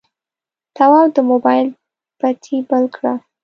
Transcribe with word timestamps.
تواب 0.75 1.07
د 1.15 1.17
موبایل 1.31 1.67
بتۍ 2.19 2.57
بل 2.69 2.83
کړه. 2.95 3.13